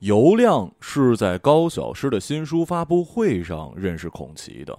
[0.00, 4.78] 尤亮是在高小师的新书发布会上认识孔奇的。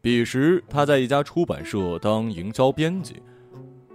[0.00, 3.22] 彼时他在一家出版社当营销编辑。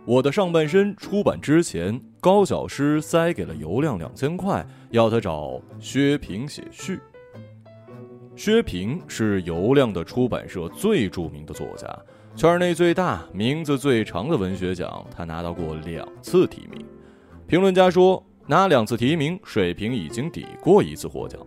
[0.05, 6.97] 我的上半身出版之前，高小师塞给了尤亮两千块，要他找薛平写序。
[8.37, 11.93] 薛平是尤亮的出版社最著名的作家，
[12.39, 16.85] 圈内最大、名字最长的文学奖，他拿到过两次提名。
[17.45, 21.37] 评论家说，拿两次提名，水平已经抵过一次获奖。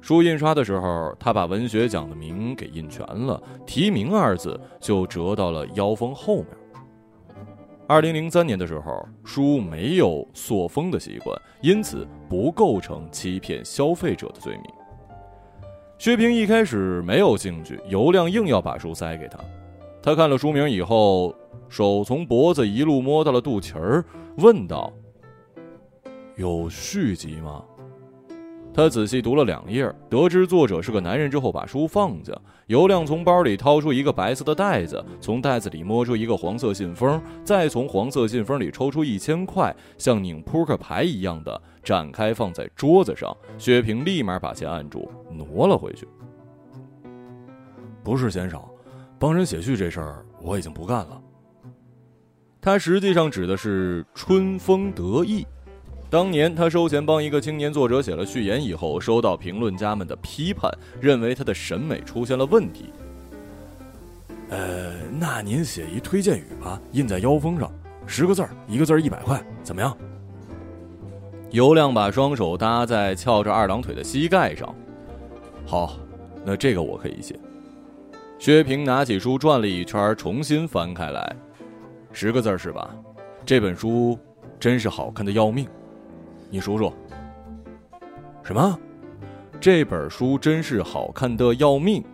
[0.00, 6.46] 书印刷的时候，他把文学奖的名给印全了，提名二字就折到了腰封后面。
[7.88, 14.75] 二零零三年的时候，书没有塑封的习惯，因此不构成欺骗消费者的罪名。
[15.98, 19.38] 薛平一开始没有兴趣，尤亮硬要把书塞给他。
[20.02, 21.34] 他看了书名以后，
[21.68, 24.04] 手从脖子一路摸到了肚脐儿，
[24.36, 24.92] 问道
[26.36, 27.64] ：“有续集吗？”
[28.76, 32.38] 他仔细读了两页，得知作者是个男人之后，把书放下。
[32.66, 43.34] 尤亮从包里掏出一个白色的袋子，从袋子里摸出一个黄色信封，再从黄色信封里抽出一千块，像拧扑克牌一样的展开放在桌子上。
[43.56, 46.06] 薛平立马把钱按住，挪了回去。
[48.04, 48.62] 不是先生，
[49.18, 51.18] 帮人写序这事儿我已经不干了。
[52.60, 55.46] 他实际上指的是春风得意。
[56.08, 62.92] 当年他收钱帮一个青年作者写了序言以后，收到评论家们的批判，认为他的审美出现了问题。
[64.50, 67.68] 呃，那您写一推荐语吧，印在腰封上，
[68.06, 69.96] 十个字儿，一个字儿一百块，怎么样？
[71.50, 74.72] 尤亮把双手搭在翘着二郎腿的膝盖上。
[75.66, 75.98] 好，
[76.44, 77.36] 那这个我可以写。
[78.38, 81.36] 薛平拿起书转了一圈，重新翻开来，
[82.12, 82.94] 十个字是吧？
[83.44, 84.16] 这本书
[84.60, 85.66] 真是好看的要命。
[86.50, 86.92] 你数数。
[88.42, 88.78] 什么？
[89.58, 92.04] 这本书真是好看的要命。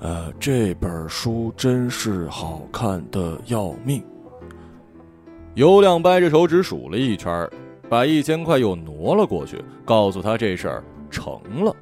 [0.00, 4.04] 呃，这本书真是好看的要命。
[5.54, 7.48] 尤亮掰着手指数了一圈，
[7.88, 11.74] 把一千块又挪了过去，告诉他这事儿成了。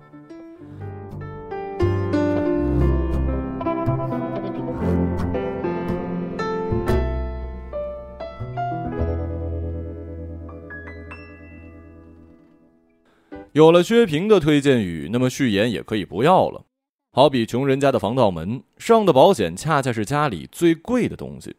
[13.57, 16.67] 有了薛平的推荐语，那么序言也可以不要了。
[17.11, 21.57] 好比穷人家的防盗门上的保险，恰恰是家里最贵的东西。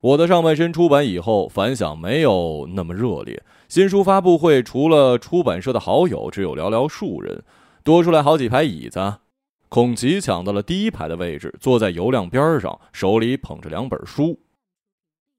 [0.00, 3.42] 我的上半身出版以后，反响没有那么热烈。
[3.68, 7.44] 新书发布会除了出版社的好友，只有寥寥数人，
[7.82, 9.16] 多出来好几排椅子。
[9.68, 14.40] 孔奇抢到了第一排的位置，坐在尤亮边上，手里捧着两本书。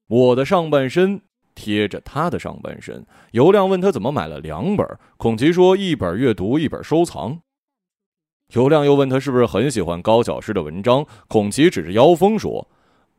[0.06, 1.22] 我的上半身。
[1.56, 4.86] 贴着他的上半身，尤亮问他怎么买了两本。
[5.16, 7.40] 孔奇说：“一本阅读，一本收藏。”
[8.54, 11.04] 尤亮又问他是不是很喜欢高小师的文章。
[11.26, 12.70] 孔奇指着腰封说：“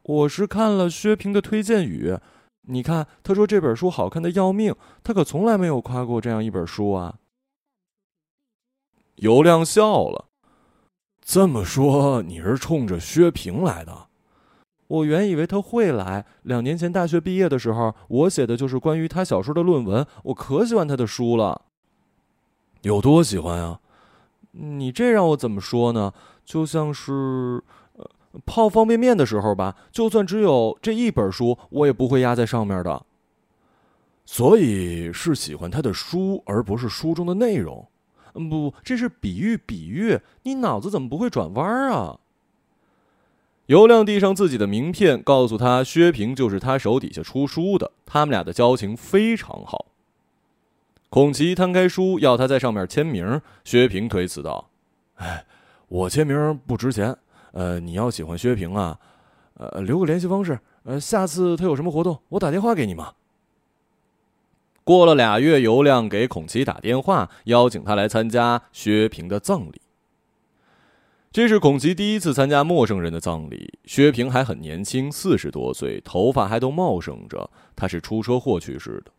[0.03, 2.17] 我是看了薛平的推荐语，
[2.61, 4.73] 你看，他说这本书好看的要命，
[5.03, 7.15] 他可从来没有夸过这样一本书啊。”
[9.17, 10.29] 尤亮笑了
[11.19, 14.06] ：“这么说，你是冲着薛平来的？”
[14.87, 16.25] 我原以为他会来。
[16.43, 20.05] 两年前大学毕业的时候，我写的就是关于他小说的论文。
[20.23, 21.63] 我可喜欢他的书了。
[22.81, 23.79] 有多喜欢啊？
[24.51, 26.13] 你这让我怎么说呢？
[26.45, 27.61] 就像是，
[27.97, 28.09] 呃，
[28.45, 33.05] 泡方便面的时候吧，就算只有这一本书，我也不会压在上面的。
[34.25, 37.85] 所以是喜欢他的书，而不是书中的内容。
[38.49, 40.19] 不，这是比喻，比喻。
[40.43, 42.19] 你脑子怎么不会转弯儿啊？
[43.67, 49.87] 尤亮递上自己的名片，告诉他薛平就是他手底下出书的，他们俩的交情非常好。
[51.09, 53.41] 孔奇摊开书，要他在上面签名。
[53.65, 54.69] 薛平推辞道
[55.15, 55.45] ：“哎，
[55.89, 57.15] 我签名不值钱。
[57.51, 58.97] 呃，你要喜欢薛平啊，
[59.55, 60.57] 呃，留个联系方式。
[60.83, 63.13] 呃，下次他有什么活动，我打电话给你嘛。”
[64.85, 69.81] 过了俩月，尤亮给孔奇打电话，邀请他来参加薛平的葬礼。
[71.37, 73.71] 这是孔奇第一次参加陌生人的葬礼。
[73.85, 77.47] 薛平还很年轻，四十多岁，头发还都茂盛着。
[77.75, 79.11] 他是出车祸去世的。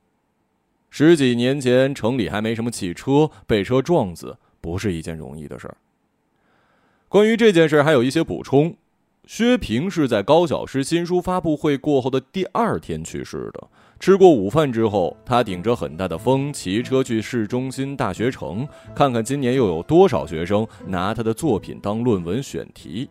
[0.91, 5.77] 十几年前，城里还没什么汽车，被车撞死不是一件容易的事儿。
[7.09, 8.75] 关于这件事儿，还有一些补充：
[9.29, 13.69] 薛平是在高小师新书发布会过后的第二天去世的。
[14.01, 23.07] 吃过午饭之后，他顶着很大的风，骑车去市中心大学城，看看今年又有多少学生拿他的作品当论文选题。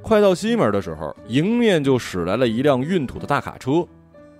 [0.00, 3.84] 快到西门的时候，迎面就驶来了一辆运土的大卡车，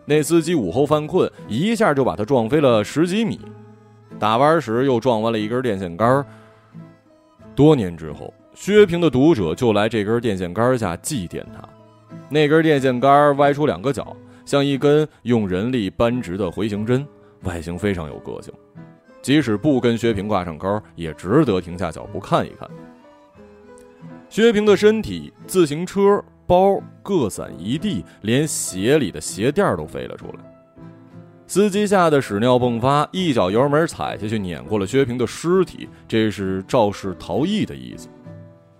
[0.04, 3.40] 那司机午后犯困，一下就把他撞飞了十几米，
[4.20, 6.24] 打弯时又撞弯了一根电线杆。
[7.56, 11.68] 多年之后，薛平的读者就来这根电线杆下祭奠他，
[12.30, 17.04] 那根电线杆歪出两个角，像一根用人力扳直的回形针，
[17.42, 18.54] 外形非常有个性，
[19.20, 22.68] 即使不跟薛平挂上钩，也值得停下脚步看一看。
[24.28, 30.34] 薛平的身体、自行车、包各散一地，连鞋里的鞋垫都飞了出来。
[31.46, 35.88] 司机吓得屎尿迸发，一脚油门踩下去，碾过了薛平的尸体。
[36.08, 38.08] 这是肇事逃逸的意思。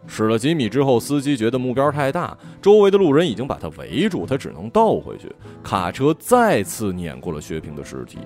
[0.07, 5.35] 驶了几米之后，司机觉得目标太大，周围的路人已经把他围住，他只能倒回去。
[5.63, 8.19] 卡车再次碾过了薛平的尸体，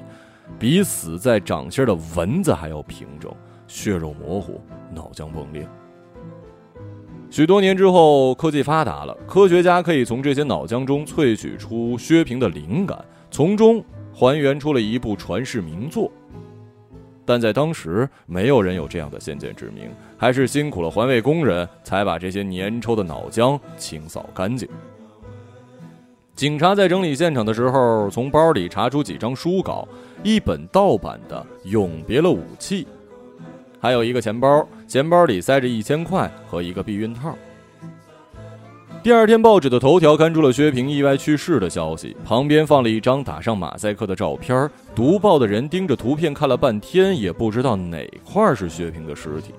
[0.58, 3.32] 比死在掌心的蚊子还要平整，
[3.66, 4.60] 血肉模糊，
[4.92, 5.66] 脑浆迸裂。
[7.30, 16.10] 许多年之后，科技发达了，科学家可以从这些脑浆中萃取出薛平的灵感，从中还原出了一部传世名作。
[17.28, 24.66] 但在当时，没有人有这样的先见之明，还是辛苦了环卫工人才把这些粘稠的脑浆清扫干净。
[26.34, 29.86] 警察在整理现场的时候，从包里查出几张书稿，
[30.22, 32.84] 一本盗版的《永别了武器》。
[33.78, 37.36] 还有一个钱包，钱包里塞着一千块和一个避孕套。
[39.00, 44.68] 第二天报纸的头条刊出了薛平意外去世的消息，旁边放了一张打上马赛克的照片。
[44.94, 49.54] 读报的人盯着图片看了半天，也不知道哪块是薛平的尸体。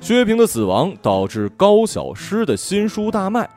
[0.00, 3.48] 薛平的死亡导致高小诗的新书大卖，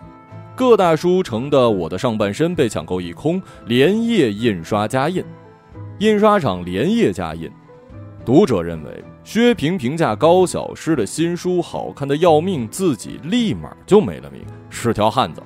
[0.55, 5.23] 各大书城的《我的上半身》被抢购一空，连夜印刷加印，
[5.97, 7.49] 印刷厂连夜加印。
[8.23, 9.03] 读者认为。
[9.23, 15.41] 薛平评价高小诗的新书好看的要命，自己立马就没了命，是条汉子。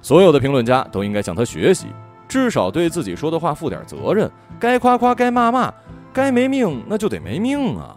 [0.00, 1.88] 所有的评论家都应该向他学习，
[2.26, 4.30] 至少对自己说的话负点责任。
[4.58, 5.72] 该夸夸，该骂骂，
[6.12, 7.94] 该没命那就得没命啊！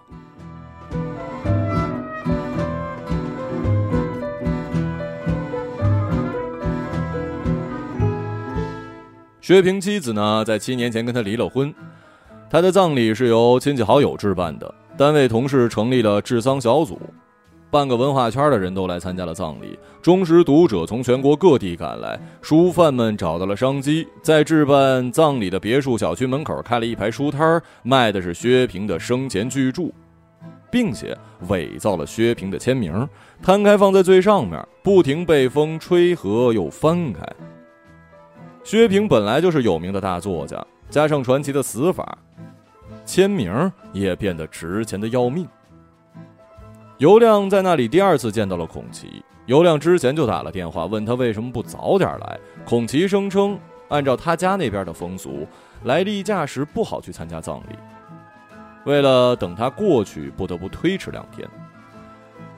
[9.40, 11.74] 薛平妻子呢，在七年前跟他离了婚，
[12.50, 14.76] 他的葬礼是由亲戚好友置办的。
[14.98, 17.00] 单位同事成立了治丧小组，
[17.72, 19.80] 半个文化圈的人都来参加了葬礼。
[20.02, 29.90] 忠实读者从全国各地赶来，书贩们找到了商机，在置办葬礼的别墅小区门口开了一排书摊卖的是薛平的生前巨著，
[30.70, 31.18] 并且
[31.48, 33.08] 伪造了薛平的签名，
[33.42, 37.22] 摊开放在最上面，不停被风吹合又翻开。
[38.64, 42.18] 薛平本来就是有名的大作家，加上传奇的死法。
[43.06, 45.48] 签名也变得值钱的要命。
[46.98, 49.24] 尤亮在那里第二次见到了孔奇。
[49.48, 52.40] 尤亮之前就打了电话问他为什么不早点来。
[52.64, 53.60] 孔奇声称，
[53.90, 55.48] 按照他家那边的风俗，
[55.84, 57.76] 来例假时不好去参加葬礼。
[58.86, 61.48] 为了等他过去，不得不推迟两天。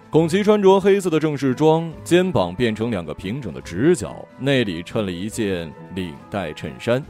[0.10, 7.04] 孔奇穿着黑色的正式装，肩膀变成两个平整的直角，内里衬了一件领带衬衫。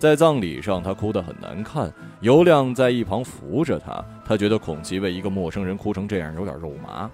[0.00, 1.92] 在葬礼上，他哭得很难看。
[2.22, 7.10] 尤亮在一旁扶着他，他觉得孔奇为一个陌生人哭成这样有点肉麻。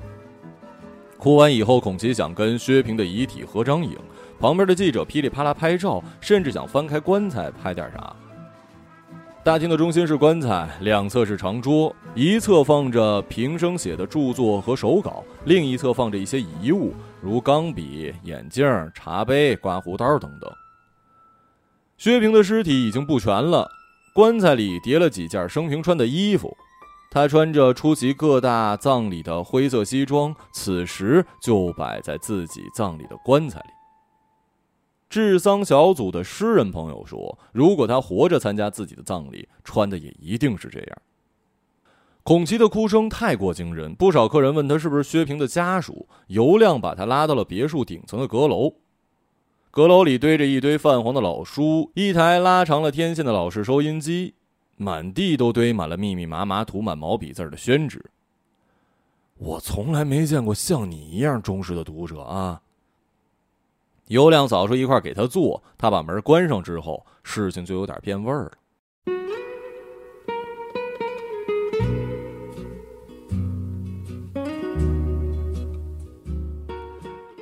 [1.19, 3.99] 哭完以后，孔奇想跟薛平的遗体合张影，
[4.39, 8.15] 旁边的记者噼里啪啦拍照，甚至想翻开棺材拍点啥。
[9.43, 18.65] 大厅的中心是棺材，两侧是长桌，一侧放着平生写的著作和手稿，另一侧放着一些遗物，如钢笔、眼镜、
[18.95, 20.49] 茶杯、刮胡刀等等。
[21.99, 23.71] 薛平的尸体已经不全了，
[24.15, 26.55] 棺材里叠了几件生平穿的衣服，
[27.11, 33.67] 他穿着出席各大葬礼的灰色西装，此时就摆在自己葬礼的棺材里。
[35.09, 40.99] 治丧小组的诗人朋友说，如果他活着参加自己的葬礼，穿的也一定是这样。
[42.23, 46.09] 孔奇的哭声太过惊人，不少客人问他是不是薛平的家属。
[46.27, 48.75] 尤亮把他拉到了别墅顶层的阁楼。
[49.77, 54.33] 阁楼里堆着一堆泛黄的老书，一台拉长了天线的老式收音机，
[54.79, 58.03] 满地都堆满了密密麻麻涂满毛笔字的宣纸。
[59.37, 62.63] 我从来没见过像你一样忠实的读者啊！
[64.07, 68.53] 尤亮扫出一块给他做，他把门关上之后，事情就有点变味儿了。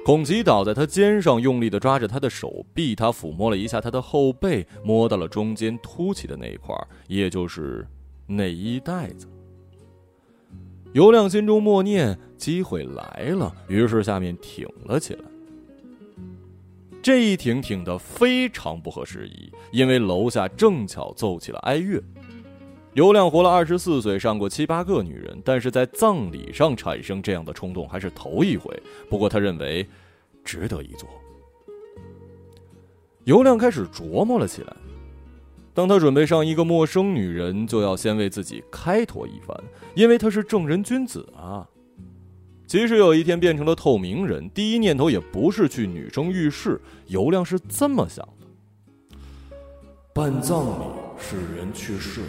[0.05, 2.95] 孔吉倒在他肩上，用力的抓着他的手臂。
[2.95, 6.77] 他抚摸了一下他的后背，摸到了中间凸起的那一块，
[7.09, 7.87] 也就是
[8.27, 9.27] 内衣带子。
[10.93, 15.25] 尤亮心中默念：机会来了，于是下面挺了起来。
[17.03, 21.99] 这一挺挺的非常不合时宜，因为楼下正巧奏起了哀乐。
[22.95, 28.73] 尤亮活了二十四岁，上过七八个女人，但是在葬礼上产生这样的冲动还是头一回。
[29.11, 29.85] 不过他认为，
[30.45, 31.09] 值得一做。
[33.25, 34.77] 尤亮开始琢磨了起来。
[35.73, 39.59] 当他准备上一个陌生女人，就要先为自己开脱一番，
[39.97, 41.69] 因为他是正人君子啊。
[42.65, 46.81] 即使有一天变成了透明人，第一念头也不是去女生浴室。
[47.09, 49.17] 尤亮是这么想的：
[50.15, 50.85] 办葬礼
[51.19, 52.27] 是人去世了，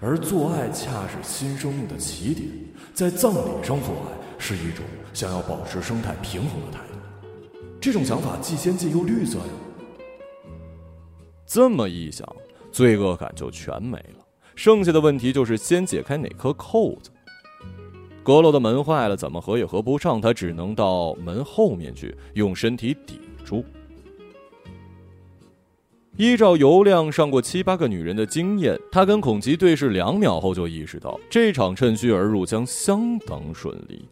[0.00, 2.48] 而做爱恰是新生命的起点。
[2.94, 7.58] 在葬礼上做爱是一种想要保持生态平衡的态度。
[7.80, 9.44] 这种想法既先进又绿色呀。
[11.46, 12.26] 这么一想。
[12.72, 17.10] 罪恶感就全没了，剩下的问题就是先解开哪颗扣子。
[18.22, 23.64] 阁楼的门坏了，怎么合也合不上，他只能到门后面去，用身体抵住。
[26.16, 34.08] 依照尤亮上过七八个女人的经验，他跟孔吉对视两秒后就意识到这场趁虚而入将相当顺利。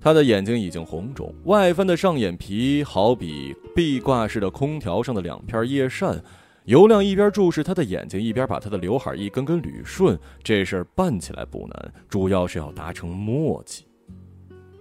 [0.00, 6.22] 他的眼睛已经红肿，外翻的上眼皮好比壁挂式的空调上的两片叶扇。
[6.64, 10.18] 尤亮一边注视他的眼睛，一边把他的刘海一根根捋顺。
[10.42, 13.84] 这事儿办起来不难，主要是要达成默契。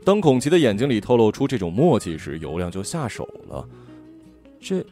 [0.05, 3.67] 当孔奇的眼睛里透露出这种默契时，尤亮就下手了。
[4.61, 4.85] 这，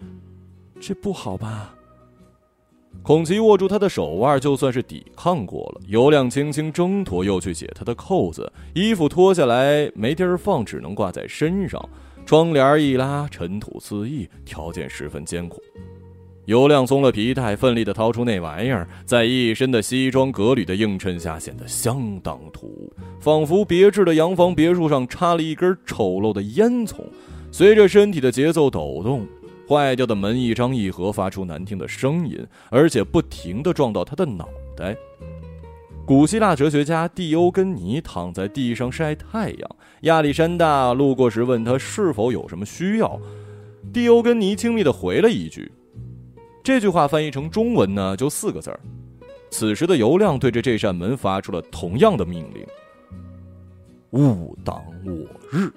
[0.80, 1.74] 这不好吧？
[3.04, 5.82] 孔奇握住他的手腕，就算是抵抗过了。
[5.88, 11.82] 尤亮轻轻挣脱，又去解他的扣子，衣服脱下来没地儿放，只能挂在身上。
[12.26, 15.62] 窗帘一拉，尘土四溢，条件十分艰苦。
[16.46, 26.96] 尤亮松了皮带，奋力地掏出那玩意儿，在一身的西装革履的映衬下，显得相当突兀，仿佛别致的洋房别墅上插了一根丑陋的烟囱。
[27.52, 29.26] 随着身体的节奏抖动，
[29.68, 34.96] 坏掉的门一张一合，发出难听的声音，而且不停地撞到他的脑袋。
[36.06, 43.20] 古希腊哲学家蒂欧根尼躺在地上晒太阳，亚历山大路过时问他是否有什么需要，
[43.92, 45.70] 蒂欧根尼轻蔑地回了一句。
[46.64, 48.80] 这句话翻译成中文呢，就四个字儿。
[49.50, 52.66] 此时的尤亮对着这扇门发出了同样的命令
[54.12, 55.12] ：“勿挡我
[55.52, 55.72] 日。”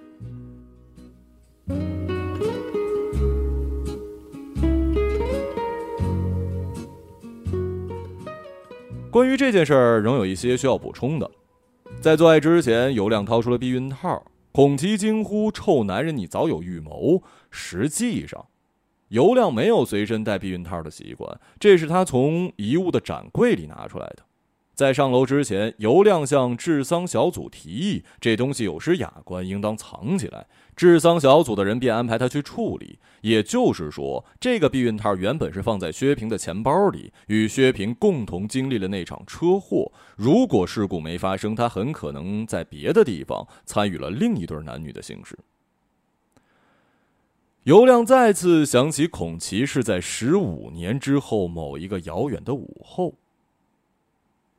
[9.11, 11.29] 关于这件事儿，仍有一些需要补充的。
[12.01, 18.47] 在做爱之前，尤亮掏出了避孕套，孔吉惊呼：“臭男人，你早有预谋！”实际上。
[19.09, 24.19] 尤亮没有随身带避孕套的习惯，这是他从遗物的展柜里拿出来的。
[24.73, 30.47] 在上楼之前，尤亮向治丧小组提议，这东西有失雅观，应当藏起来。
[30.77, 32.99] 治丧小组的人便安排他去处理。
[33.23, 39.93] 也就是说，这个避孕套原本是放在薛平的钱包里，与薛平共同经历了那场车祸。
[40.17, 45.39] 如果事故没发生，他很可能在别的地方参与了另一对男女的性事。
[47.65, 53.15] 尤亮再次想起孔奇是在十五年之后某一个遥远的午后。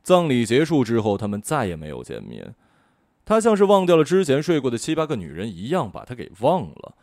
[0.04, 2.54] 葬礼结束之后，他们再也没有见面。
[3.32, 6.94] 他像是忘掉了之前睡过的七八个女人一样，把他给忘了。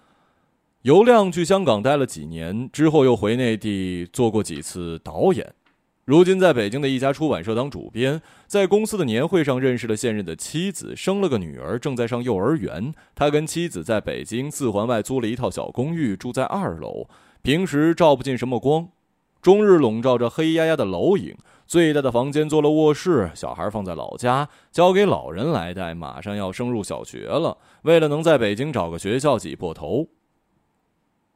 [0.83, 5.55] 尤亮去香港待了几年之后，又回内地做过几次导演。
[6.05, 12.93] 如今在北京的一家出版社当主编，在公司的年会上认识了现任的妻子，生了个女儿，正在上幼儿园。
[13.15, 17.07] 他跟妻子在北京四环外租了一套小公寓，住在二楼，
[17.41, 18.88] 平时照不进什么光，
[19.41, 21.36] 终日笼罩着黑压压的楼影。
[21.69, 25.93] 最大的房间做了卧室，小孩放在老家，交给老人来带。
[25.93, 30.07] 马上要升入小学了，为了能在北京找个学校挤破头。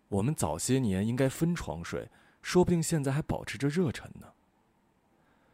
[0.10, 2.10] 我们早些年应该分床睡，
[2.42, 4.26] 说不定现在还保持着热忱呢。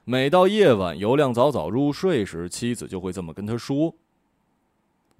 [0.05, 3.93] 每到夜晚，尤亮早早入睡时，妻子就会这么跟他说：“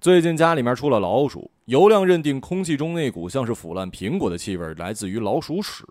[0.00, 5.84] 最近家里面出了老鼠。”尤亮认定空气中那股像是腐烂苹果的气味来自于老鼠屎。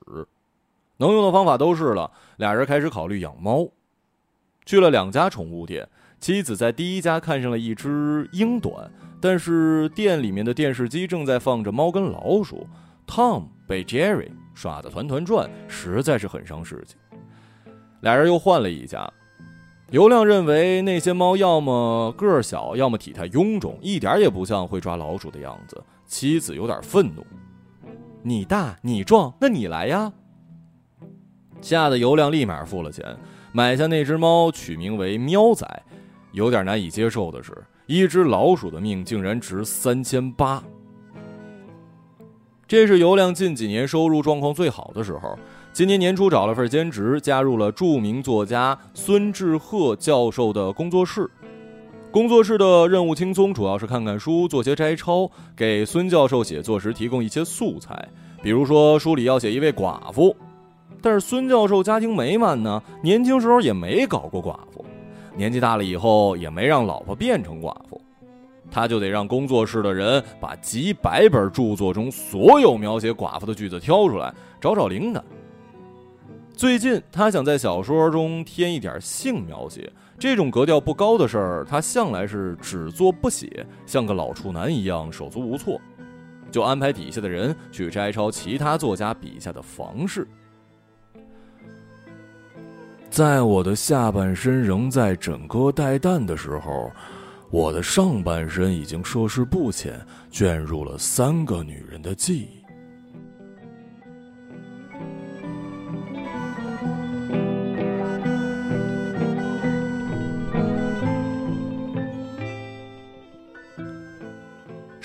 [1.00, 3.68] 能用的方法都试了，俩人开始考虑养猫。
[4.66, 5.90] 去了两家宠物店，
[6.20, 12.68] 妻子在第一家看上了一只英短，但是店里面的电视机正在放着猫跟老鼠
[13.08, 16.96] ，Tom 被 Jerry 耍得团团转，实在是很伤士气。
[18.02, 19.12] 俩人又换了一家，
[19.90, 25.82] 尤亮认为那些猫要么个儿小，要么体态臃肿，一点也不像会抓老鼠的样子。
[26.06, 27.26] 妻子有点愤怒
[28.22, 30.12] ：“你大你壮，那你来呀！”
[31.62, 33.06] 吓得尤亮立马付了钱，
[33.52, 35.66] 买下那只猫，取名为喵仔。
[36.32, 37.52] 有点难以接受的是，
[37.88, 40.64] 一只老鼠的命竟然值三千八。
[42.68, 45.38] 这是尤亮近几年收入状况最好的时候。
[45.72, 51.30] 今年年初找了份兼职，加入了著名作家孙志鹤教授的工作室。
[52.12, 58.10] 工作室的任务轻松，主要是看看书，做些摘抄，给孙教授写作时提供一些素材。
[58.42, 60.36] 比如说，书里要写一位寡妇，
[61.02, 64.86] 但是孙教授家庭美满呢，年轻时候也没搞过寡妇，
[65.36, 68.02] 年纪大了以后也没让老婆变成寡妇，
[68.70, 75.24] 他就得让工作室的人把几百本著作中所有描写寡妇的句子挑出来，找找灵感。
[76.54, 79.90] 最近，他想在小说中添一点性描写。
[80.18, 85.80] 这种格调不高的事儿，他向来是只做不写，像个老处男一样手足无措。
[86.52, 90.28] 就安排底下的人去摘抄其他作家笔下的房事。
[93.10, 96.92] 在我的下半身仍在枕戈待旦的时候，
[97.50, 100.00] 我的上半身已经涉世不浅，
[100.30, 102.59] 卷入了三个女人的记忆。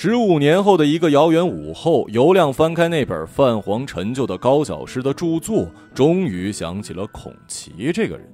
[0.06, 8.30] 十五年后的一个遥远午后，尤亮翻开那本泛黄陈旧的高小师的著作，终于想起了孔奇这个人。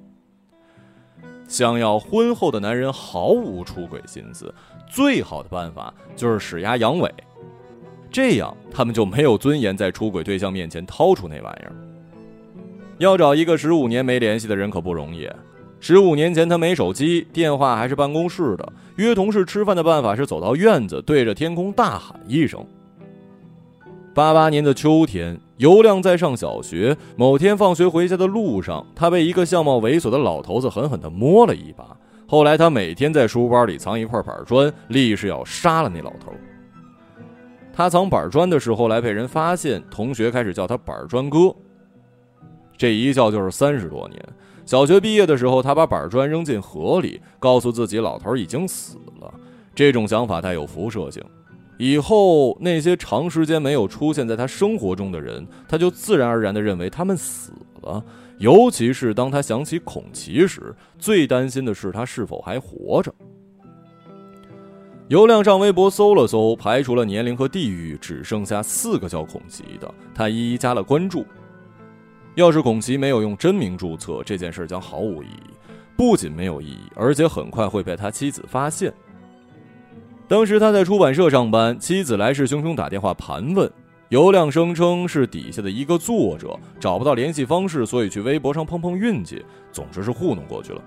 [1.47, 4.53] 想要婚后的男人毫无出轨心思，
[4.85, 7.09] 最好的办法就是使压阳痿，
[8.11, 11.73] 这样他们就没有尊严在出轨对象面前掏出那玩意儿。
[12.97, 15.25] 要找一个十五年没联系的人可不容易。
[15.81, 18.73] 十五年前，他没手机，电话还是办公室的。
[18.97, 22.63] 约同事吃饭的办法是走到院子，对着天空大喊一声。
[24.13, 26.95] 八八年的秋天，尤亮在上小学。
[27.15, 31.97] 某天放学回家的路上，他被一个相貌猥琐的老头子狠狠地摸了一把。
[32.27, 36.31] 后来，他每天在书包里藏一块板砖，立誓要杀了那老头。
[37.73, 41.55] 他藏板砖的时候来被人发现，同学开始叫他板砖哥。
[42.77, 44.23] 这一叫就是三十多年。
[44.71, 49.29] 小学毕业的时候，他把板砖扔进河里，告诉自己老头已经死了。
[49.75, 51.21] 这种想法带有辐射性，
[51.77, 58.01] 以后那些长时间没有出现在他生活中的人，他就自然而然地认为他们死了。
[58.37, 63.13] 尤其是当他想起孔奇时，最担心的是他是否还活着。
[65.09, 71.25] 尤亮上微博搜了搜，排除了年龄和地域，只剩下四个叫孔奇的，他一一加了关注。
[72.35, 75.51] 要是孔奇没有用真名注册，这件事将毫无意义。
[75.97, 78.91] 不仅没有意义，而且很快会被他妻子发现。
[80.27, 83.69] 当时他在出版社上班，妻子来势汹汹打电话盘问，
[84.09, 89.45] 尤亮声称是底下的一个作者找不到联系方式，所以去微博上碰碰运气。
[89.71, 90.81] 总之是糊弄过去了。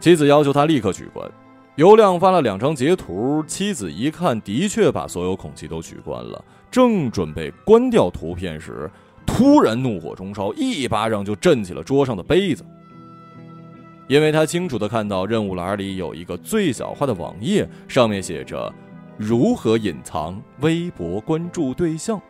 [0.00, 1.30] 妻子要求他立刻取关，
[1.76, 6.42] 尤亮发了两张截图，妻子一看，的确把所有孔奇都取关了。
[6.70, 8.90] 正准备关掉图片时，
[9.26, 12.64] 突然怒火中烧，一巴掌就震起了桌上的杯子。
[14.08, 18.72] 因为他清楚的看到任务栏里有一个最小化的网页，上面写着
[19.16, 22.20] “如何隐藏微博关注对象”。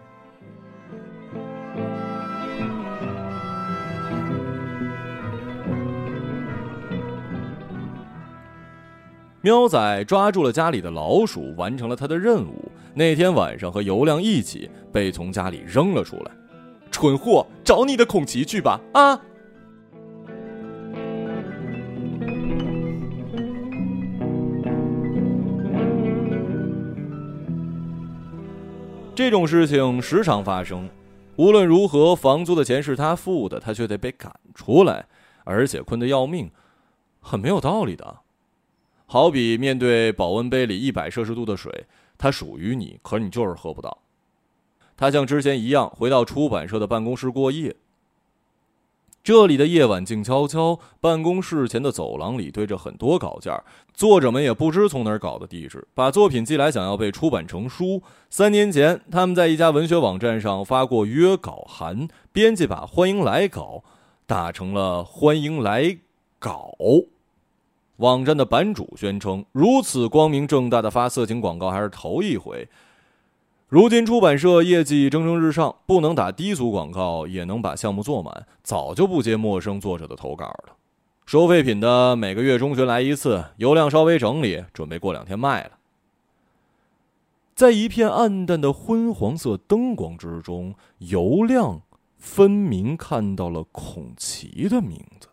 [9.42, 12.70] 喵仔抓住了家里的老鼠，完成了他的任务。
[12.92, 16.30] 那天晚上和尤亮一起被从家里扔了出来。
[17.00, 18.78] 蠢货，找你的孔奇去吧！
[18.92, 19.18] 啊！
[29.14, 30.90] 这种事情时常发生。
[31.36, 35.06] 无论如何，房租的钱是他付的，他却得被赶出来，
[35.44, 36.50] 而且困得要命，
[37.20, 38.18] 很没有道理的。
[39.06, 41.86] 好比面对保温杯里一百摄氏度的水，
[42.18, 44.02] 它属于你，可你就是喝不到。
[45.00, 47.74] 他像之前一样回到出版社的办公室过夜。
[49.24, 53.58] 这里的夜晚静悄悄，办公室前的走廊里堆着很多稿件，
[53.94, 58.02] 作者们也不知从哪儿搞的地址，把作品寄来，想要被出版成书。
[58.28, 63.82] 三年前，他们在一家文学网站上发过约稿函，编辑把“欢迎来稿”
[64.26, 65.96] 打成了“欢迎来
[66.38, 66.74] 稿”。
[67.96, 72.68] 网站的版主宣称，如此光明正大的发色情广告还是头一回。
[73.70, 80.74] 如今出版社业绩蒸蒸日上，不能打低俗广告也能把项目做满，早就不接陌生作者的投稿了。
[81.24, 85.70] 收废品的每个月中旬来一次，油量稍微整理，准备过两天卖了。
[87.54, 91.80] 在一片暗淡的昏黄色灯光之中，油亮
[92.18, 95.28] 分明看到了孔奇的名字。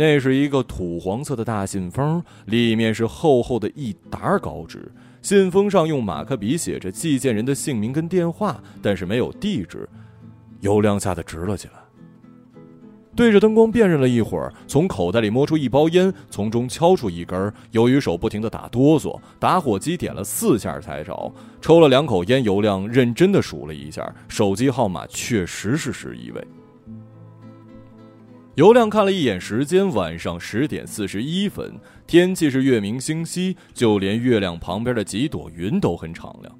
[0.00, 4.90] 那是一个土黄色的大信封，里面是厚厚的一沓稿纸。
[5.20, 9.86] 信封上用马克笔写着寄件人的姓名跟电话，但是没有地址。
[10.60, 11.74] 尤亮吓得直了起来，
[13.14, 17.52] 对着灯光辨认了一会儿，从口袋里摸出一包烟，从中敲出一根。
[17.72, 21.30] 由于手不停的打哆嗦，打火机点了四下才着。
[21.60, 26.42] 抽了两口烟，尤亮认真的数了一下，手机号码确实是十一位。
[28.56, 31.72] 尤亮看了一眼时间，晚上十点四十一分，
[32.06, 36.52] 天气是月明星稀，就连月亮旁边的几朵云都很敞亮。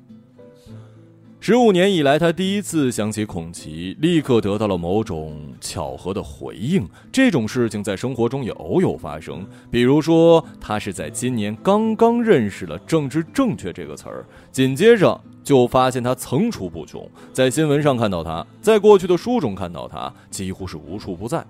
[1.41, 6.89] 十五年以来，他第一次想起孔琪，立刻得到了某种巧合的回应。
[7.11, 21.45] 这种事情在生活中也偶有发生，比如说，他是在今年刚刚认识了“政治正确”这个词儿，紧接着就发现他层出不穷，在新闻上看到他，在过去的书中看到他，几乎是无处不在。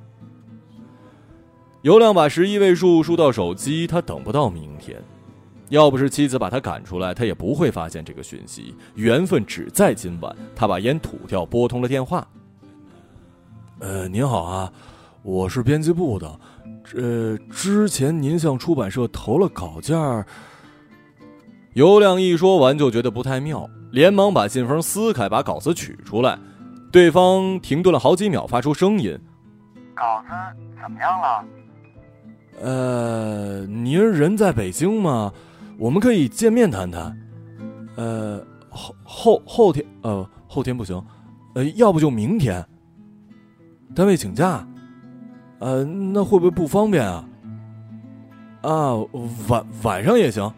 [1.82, 5.02] 尤亮把十一位数输到手机，他等不到明天。
[5.70, 8.74] 要不是妻子把他赶出来，他也不会发现这个讯息。
[8.96, 10.34] 缘分只在今晚。
[10.54, 12.26] 他把烟吐掉，拨通了电话。
[13.78, 14.70] 呃，您好啊，
[15.22, 16.40] 我是编辑部的。
[16.96, 19.96] 呃，之前您向出版社投了稿件。
[21.74, 26.38] 尤亮一说完就觉得不太妙，连忙把信封撕开，把稿子取出来。
[26.92, 29.16] 对方停顿了好几秒，发出声音
[29.94, 30.28] ：“稿子
[30.82, 31.44] 怎么样了？”
[32.60, 35.32] 呃，您人在北京吗？
[35.78, 37.16] 我们可以见面谈谈。
[37.96, 41.02] 呃，后后后天，呃，后天不行，
[41.54, 42.64] 呃，要不就明天。
[43.94, 44.66] 单位请假，
[45.58, 47.24] 呃，那会不会不方便啊？
[48.60, 48.94] 啊，
[49.48, 50.52] 晚晚上也行。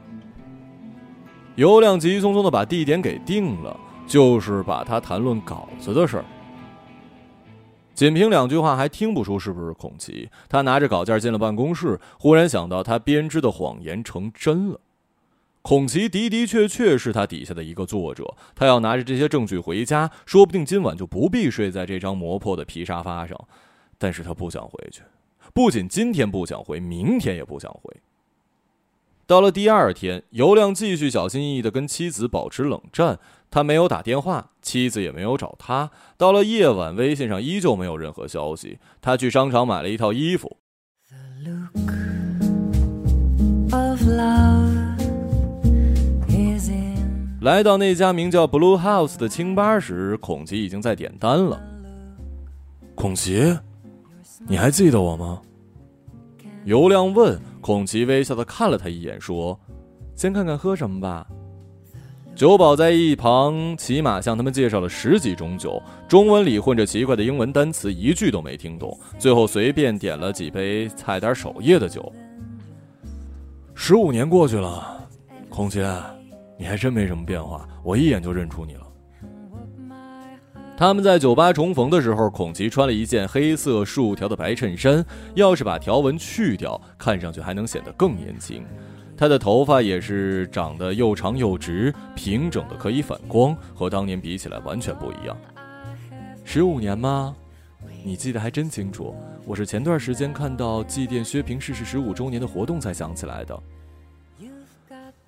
[1.55, 6.25] 尤亮急匆匆的把地点给定了，就是把他谈论稿子的事儿。
[7.95, 10.31] 仅凭两句话还听不出是不是孔奇。
[10.49, 14.81] 他拿着稿件进了办公室，忽然想到他编织的谎言成真了。
[15.61, 23.39] 孔奇的的确确是他底下的一个作者，他要拿着这些证据回家，说不定今晚就不必睡在这张磨破的皮沙发上。
[23.97, 25.03] 但是他不想回去，
[25.55, 27.97] 不仅今天不想回，明天也不想回。
[29.25, 33.21] 到了第二天，尤亮继续小心翼翼地跟妻子保持冷战。
[33.53, 35.91] 他没有打电话，妻子也没有找他。
[36.17, 38.79] 到了夜晚，微信上依旧没有任何消息。
[39.03, 40.57] 他去商场买了一套衣服。
[47.43, 51.61] 来到那家名叫 Blue House 的清吧时，孔奇已经在点单了。
[52.95, 53.55] 孔奇，
[54.49, 55.43] 你还记得我吗？
[56.65, 57.39] 尤亮问。
[57.61, 59.61] 孔奇微笑的看了他一眼，说
[60.17, 61.27] ：“先看看喝什么吧。”
[62.35, 68.99] 酒保在一旁起码向他们介绍了十几种酒，中文里混着奇怪的英文单词，一句都没听懂。
[69.19, 72.11] 最后随便点了几杯菜单首页的酒。
[73.75, 75.07] 十五年过去了，
[75.51, 75.81] 孔奇，
[76.59, 78.81] 你还真没什么变化，我一眼就认出你了。
[80.75, 88.65] 他们在酒吧重逢的时候，孔奇穿了一件黑色竖条的白衬衫，要是把条纹去掉，看上去还能显得更年轻。
[89.23, 95.37] 他的头发也是长得又长又直，平整的可以反光，和当年比起来完全不一样。
[96.43, 97.33] 十五年吗？
[98.05, 99.15] 你记得还真清楚。
[99.47, 103.57] 我是前段时间看到祭奠薛平逝世十五周年的活动才想起来的。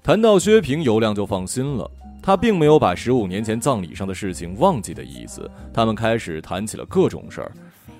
[0.02, 1.88] 谈到薛平，尤亮就放心了。
[2.20, 5.48] 他并没有把十五年前葬礼上的事情忘记的意思。
[5.72, 7.52] 他们开始谈起了各种事儿。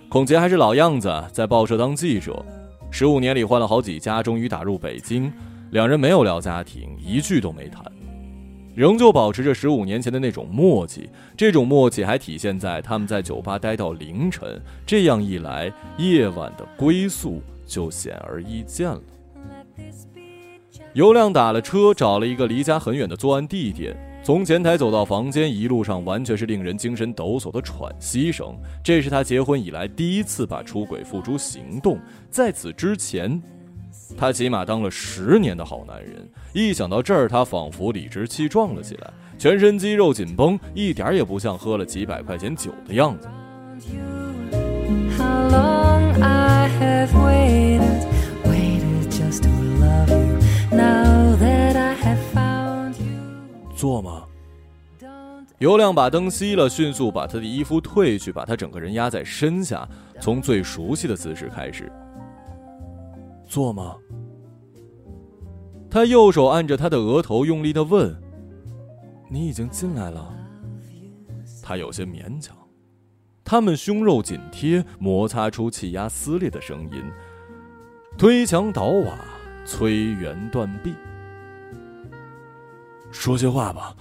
[0.09, 2.45] 孔杰还是老样子，在报社当记者，
[2.91, 5.33] 十五年里换了好几家，终于打入北京。
[5.71, 7.85] 两人没有聊家庭，一句都没谈，
[8.75, 11.09] 仍旧保持着十五年前的那种默契。
[11.37, 14.61] 这种默契还体现在他们在酒吧待到凌晨。
[14.87, 19.01] 这样一来，夜晚的归宿就显而易见了。
[20.93, 28.57] 尤亮打了车，找了一个离家很远的作案地点，从前台走到房间，一路上完全是令人精神抖擞的喘息声。
[28.85, 31.99] 这是他结婚以来第一次把出轨付诸行动，
[32.31, 33.43] 在此之前。
[34.17, 43.29] 他起码当了十年的好男人，一想到这儿，他仿佛理直气壮了起来，全身肌肉紧绷，一点也不像喝了几百块钱酒的样子。
[53.75, 54.23] 做吗？
[55.59, 59.89] 尤亮把灯熄了，迅速把他的衣服褪去，把他整个人压在身下，
[60.21, 61.91] 从最熟悉的姿势开始。
[63.55, 63.95] 做吗？
[65.89, 68.13] 他右手按着他的额头，用力的问
[69.31, 70.35] ：“你已经进来了。”
[71.63, 72.57] 他有些勉强。
[73.45, 77.01] 他们胸肉紧贴，摩擦出气压撕裂的声音。
[78.19, 79.17] 推墙倒瓦，
[79.65, 80.93] 摧垣断壁。
[83.13, 83.95] 说些话吧，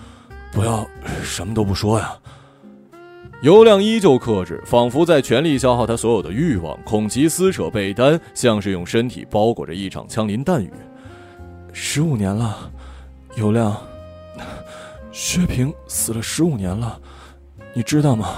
[0.51, 0.83] 不要
[1.21, 2.17] 什么都不说呀。
[3.43, 6.81] 尤亮依旧克制，仿佛在全力消耗他所有的欲望。
[6.83, 10.71] 孔奇撕扯被单，像是用身体包裹着一场枪林弹雨。
[11.73, 12.71] 十五年了，
[13.35, 13.75] 尤亮，
[15.11, 16.97] 薛平死了十五年了，
[17.73, 18.29] 你知道吗？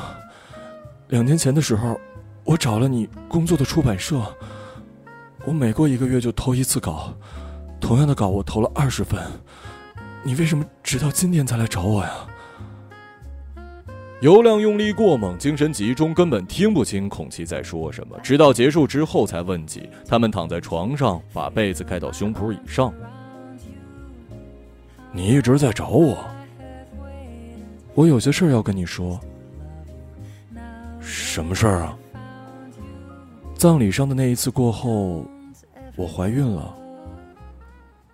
[1.09, 1.95] 两年前的时候，
[2.43, 4.19] 我找了你工作的出版社，
[5.45, 7.13] 我每过一个月就投一次稿，
[7.79, 9.21] 同样的稿我投了二十份。
[10.23, 12.11] 你为什么直到今天才来找我呀？
[14.25, 18.19] 尤亮用力过猛，精神集中，根本听不清孔奇在说什么。
[18.23, 19.87] 直到结束之后，才问起。
[20.07, 22.91] 他们躺在床上，把被子盖到胸脯以上。
[25.11, 26.25] 你一直在找我，
[27.93, 29.19] 我有些事儿要跟你说。
[30.99, 31.95] 什么事儿啊？
[33.53, 35.23] 葬礼上的那一次过后，
[35.95, 36.75] 我怀孕了。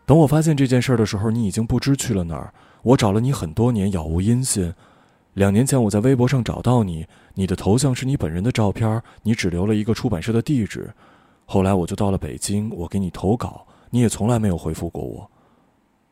[0.06, 2.54] 等我发现这件事的时候，你已经不知去了哪儿。
[2.82, 4.74] 我找了你很多年，杳无音信。
[5.34, 10.94] 两年前我在微博上找到你，你的头像是你本人的照片，你只留了一个出版社的地址。
[11.46, 15.32] 后来我就到了北京，我给你投稿，你也从来没有回复过我。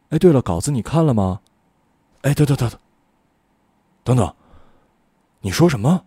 [0.10, 1.42] 哎，对了，稿子你看了吗？
[2.22, 2.80] 哎，等等等等，
[4.04, 4.36] 等等，
[5.42, 6.06] 你说什么？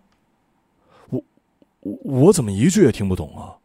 [1.09, 1.21] 我
[1.81, 3.57] 我怎么一句也听不懂啊？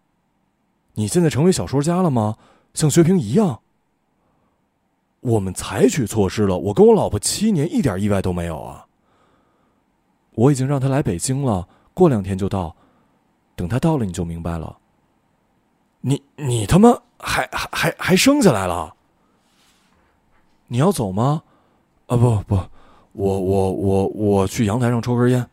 [0.94, 2.36] 你现在成为小说家了吗？
[2.74, 3.60] 像薛平一样？
[5.20, 8.87] 我们采取措施了，我跟我老婆七年一点意外都没有啊。
[10.38, 12.72] 我已经让他来北京了，过两天就到。
[13.56, 14.78] 等他到了，你就明白了。
[16.00, 18.94] 你你他妈还还还还生下来了？
[20.68, 21.42] 你要走吗？
[22.06, 22.54] 啊不不，
[23.12, 25.44] 我我我我去阳台上抽根烟。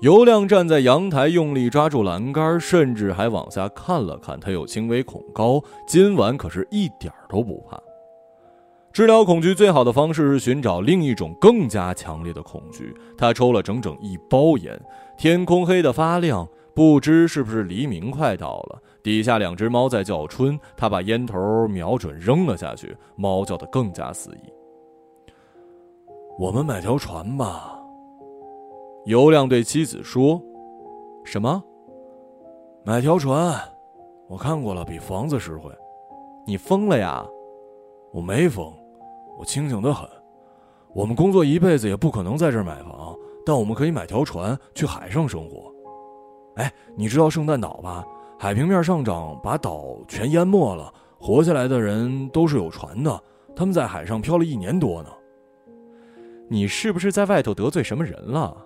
[0.00, 4.40] 尤亮站在阳台，用力抓住栏杆，甚至还往下看了看。
[4.40, 7.78] 他有轻微恐高，今晚可是一点都不怕。
[8.94, 12.94] 治疗恐惧最好的方式是寻找另一种更加强烈的恐惧。
[13.16, 14.80] 他抽了整整一包烟，
[15.18, 18.82] 天空黑得发亮，不知是不是黎明快到了。
[19.02, 24.50] 底下两只猫在叫春，他把烟头瞄准扔了下去，猫叫得更加肆意。
[26.38, 27.76] 我们买条船吧。
[29.06, 30.40] 尤亮对妻子说
[31.24, 31.62] ：“什么？
[32.84, 33.58] 买条船？
[34.28, 35.70] 我看过了，比房子实惠。
[36.46, 37.26] 你疯了呀？
[38.12, 38.70] 我没疯，
[39.38, 40.06] 我清醒的很。
[40.92, 45.72] 我们工作一辈子也不可能在这买房，但我们可以买条船去海上生活。
[46.56, 48.06] 哎，你知道圣诞岛吧？
[48.38, 53.22] 海平面上涨把岛全淹没了，活下来的人都是有船的，
[53.56, 55.08] 他们在海上漂了一年多呢。
[56.48, 58.56] 你是不是在外头得罪什么人了？”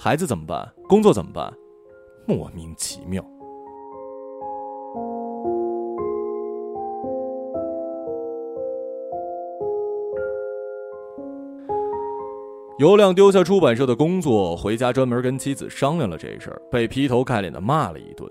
[0.00, 0.72] 孩子怎么办？
[0.88, 1.52] 工作怎么办？
[2.24, 3.20] 莫名其妙。
[12.78, 18.30] 尤亮丢下出版社的工作，回家专门跟妻子商量了这事儿，被劈头盖脸的骂了一顿。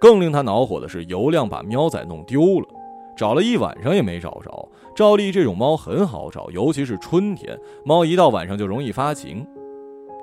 [0.00, 2.66] 更令他恼火的是，尤亮把喵仔弄丢了，
[3.14, 4.68] 找了一晚上也没找着。
[4.96, 9.46] 照例这种猫很好找，尤其是春天，猫一到晚上就容易发情。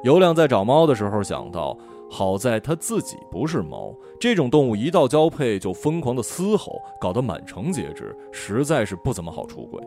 [0.03, 1.77] 尤亮在找猫的时候想到，
[2.09, 9.81] 好在他自己不是猫，这种动物一到交配就疯狂的嘶吼，搞得满城皆知，实在是不怎么好出轨。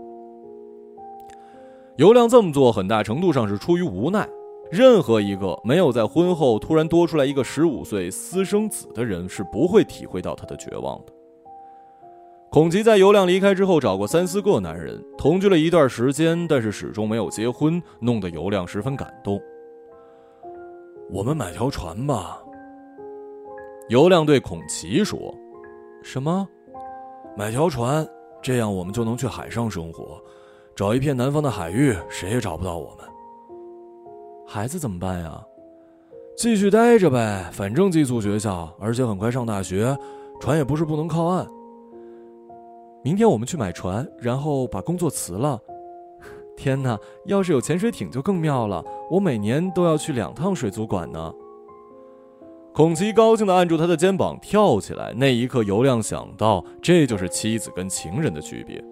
[1.96, 4.28] 尤亮这么做，很大程度上是出于无奈。
[4.70, 11.12] 任何一个没有在婚后突然多出来一个十五岁私生子的人，是不会体会到他的绝望的。
[12.50, 19.40] 孔吉在尤亮离开之后，找过三四个男人，同居了一段时间，但是始终没有结婚，弄得尤亮十分感动。
[21.10, 22.40] 我们买条船吧。
[23.88, 25.34] 尤亮对孔奇说
[26.02, 26.48] ：“什么？
[27.36, 28.06] 买条船？
[28.42, 30.22] 这样我们就能去海上生活，
[30.74, 33.06] 找一片南方的海域，谁也找不到我们。
[34.46, 35.42] 孩子怎么办呀？
[36.36, 39.96] 继续待着呗，反正寄宿学校，而且很快上大学，
[40.40, 41.46] 船也不是不能靠岸。
[43.02, 45.60] 明天我们去买船，然后把工作辞了。”
[46.56, 46.98] 天哪！
[47.26, 48.84] 要是有潜水艇就更妙了。
[49.10, 51.32] 我每年都要去两趟水族馆呢。
[52.72, 55.12] 孔奇高兴地按住他的肩膀，跳起来。
[55.16, 58.82] 那一刻，尤亮想到，这就是妻子跟情人的区别。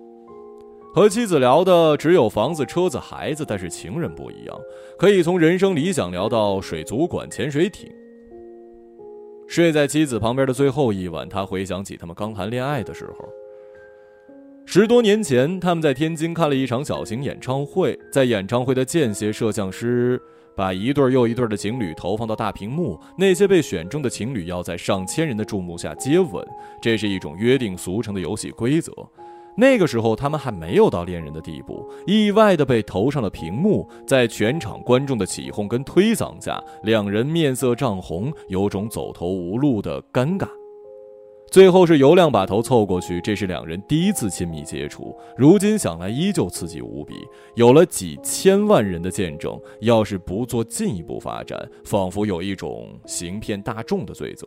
[0.95, 4.57] 和妻子聊的只有房子、车子、孩子，但是情人不一样，
[4.99, 7.91] 可以从人生理想聊到水族馆、潜水艇。
[9.49, 13.29] 睡在妻子旁边的最后一晚，他回想起他们刚谈恋爱的时候。
[14.65, 20.19] 十多年前，他们在天津开了一场小型演唱会，在演唱会的间歇，摄像师
[20.57, 26.47] 把一对又一对的情侣投放到大屏幕，那些被选中的情侣要在上千人的注目下接吻，
[26.81, 28.93] 这是一种约定俗成的游戏规则。
[29.55, 40.49] 那个时候，他们还没有到恋人的地步，意外的被投上了屏幕，在全场观众的起哄跟推搡下，两人面色涨红，有种走投无路的尴尬。
[41.53, 47.13] 最后是尤亮把头凑过去，这是两人第一次亲密接触，如今想来依旧刺激无比。
[47.57, 54.47] 有了几千万人的见证，要是不做进一步发展，仿佛有一种行骗大众的罪责。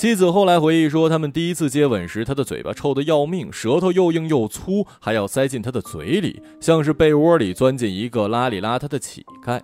[0.00, 9.60] 妻子后来回忆说，他们第一次接吻时，他的嘴巴臭得要命，舌头又硬又粗，还要塞进他的嘴里，像是被窝里钻进一个邋里邋遢的乞丐。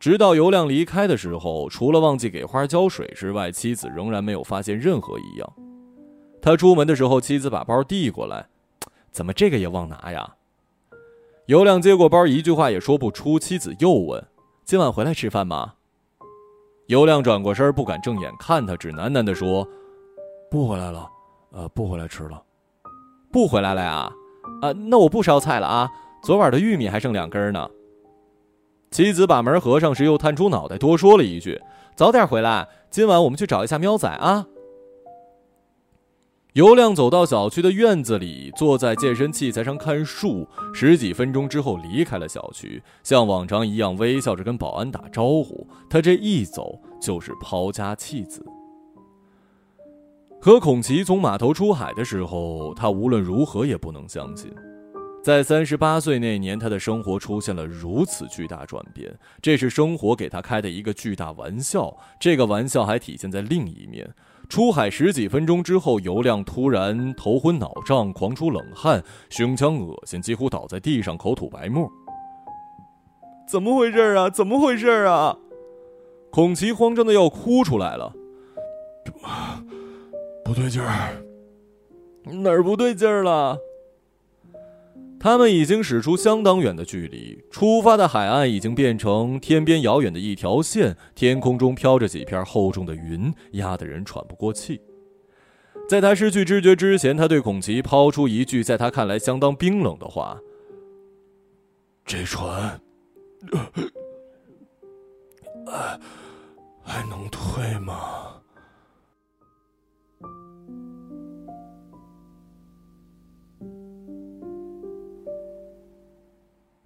[0.00, 5.52] 直到尤亮离开的时候，除了忘记给花浇水之外，妻子仍然没有发现任何异样。
[6.40, 8.46] 他出门的时候，妻子把包递过来，
[9.10, 10.36] 怎么这个也忘拿呀？
[11.44, 13.38] 尤亮接过包，一句话也说不出。
[13.38, 14.26] 妻子又问
[14.64, 15.74] ：“今晚回来吃饭吗？”
[16.86, 19.66] 尤亮转过身，不敢正眼看他，只喃喃地说
[20.50, 21.08] ：“不回来了，
[21.52, 22.42] 呃，不回来吃了，
[23.30, 24.12] 不回来了呀，
[24.60, 25.88] 啊，那我不烧菜了啊，
[26.22, 27.68] 昨晚的玉米还剩两根呢。”
[28.90, 31.58] 妻子把门合上时，又探出脑袋，多说了一句
[31.96, 34.46] ：“早点回来，今晚我们去找一下喵仔啊。”
[36.54, 40.46] 尤亮走到小区的院子里，坐在健身器材上看树。
[40.74, 45.66] 十几分钟之后离开了小区，像往常一样微笑着跟保安打招呼。
[45.88, 48.44] 他这一走就是抛家弃子。
[50.42, 54.52] 和孔琪从码头出海的时候，他无论如何也不能相信，
[55.24, 59.10] 在三十八岁那年，他的生活出现了如此巨大转变。
[59.40, 61.96] 这是生活给他开的一个巨大玩笑。
[62.20, 64.06] 这个玩笑还体现在另一面。
[64.52, 71.90] 出海十几分钟之后，尤亮突然头昏脑胀，狂出冷汗，胸腔恶心，几乎倒在地上，口吐白沫。
[73.48, 74.28] 怎么回事啊？
[74.28, 75.34] 怎么回事啊？
[76.30, 78.12] 孔奇慌张的要哭出来了。
[80.44, 81.16] 不对劲儿，
[82.26, 83.56] 哪儿不对劲儿了？
[85.22, 94.80] 他们已经驶出相当远的距离，出发的海岸已经变成天边遥远的一条线，天空中飘着几片厚重的云，压得人喘不过气。
[95.88, 100.40] 在他失去知觉之前，他对孔奇抛出一句在他看来相当冰冷的话
[102.04, 102.80] ：“这船，
[106.82, 108.40] 还能退吗？”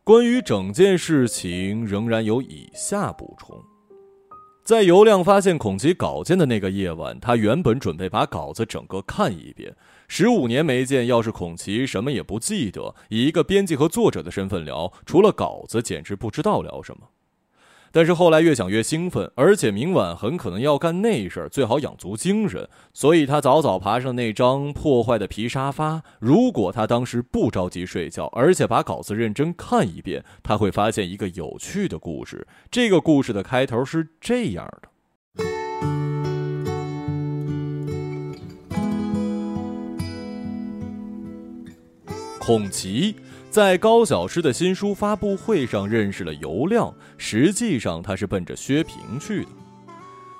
[0.07, 3.61] 关于整件事情，仍然有以下补充：
[4.63, 9.75] 在尤亮发现孔奇稿件的那个夜晚，他原本准备把稿子整个看一遍。
[10.07, 17.09] 十五年没见，要是孔奇什么也不记得，以一个编辑和作者的身份聊，除了稿子，简直不知道聊什么。
[17.97, 22.69] 但是后来越想越兴奋，而且明晚很可能要干那事儿，最好养足精神。
[22.93, 26.03] 所以他早早爬上那张破坏的皮沙发。
[26.19, 32.47] 如果他当时不着急睡觉，而且把稿子认真看一遍，他会发现一个有趣的故事。
[32.71, 34.91] 这个故事的开头是这样的：
[42.41, 43.17] 孔奇。
[43.57, 49.49] 在高小诗的新书发布会上认识了尤亮，实际上他是奔着薛平去的。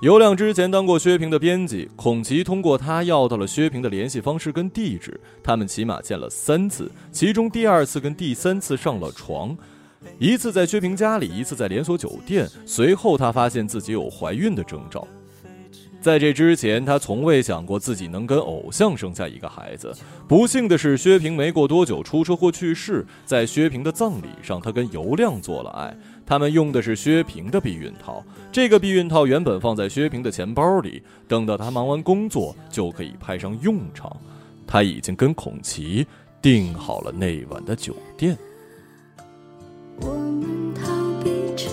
[0.03, 9.57] 尤亮之前当过薛平的编辑，孔奇通过他要到了薛平的联系方式跟地址，他们起码见了三次，其中第二次跟第三次上了床，
[10.19, 12.47] 一次在薛平家里，一次在连锁酒店。
[12.67, 15.07] 随后他发现自己有怀孕的征兆。
[15.99, 19.93] 在这之前，他从未想过自己能跟偶像生下一个孩子。
[20.27, 23.05] 不幸的是，薛平没过多久出车祸去世。
[23.25, 25.93] 在薛平的葬礼上，他跟尤亮做了爱。
[26.25, 28.23] 他们用的是薛平的避孕套。
[28.51, 34.15] 这个避孕套原本放在薛平的钱包里，等到他忙完工作就可以派上用场。
[34.65, 36.05] 他已经跟孔琪
[36.41, 38.37] 订好了那晚的酒店。
[40.01, 40.83] 我们逃
[41.23, 41.69] 避着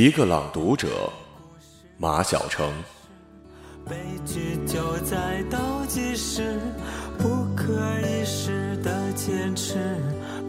[0.00, 1.12] 一个朗读者，
[1.96, 2.72] 马晓成，
[3.84, 6.60] 悲剧就在倒计时，
[7.18, 7.72] 不可
[8.06, 9.74] 一世的坚持，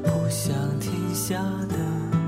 [0.03, 2.18] 不想停下的。